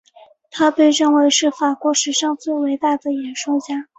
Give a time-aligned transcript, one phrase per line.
[0.49, 3.87] 他被认为是法国史上最伟大的演说家。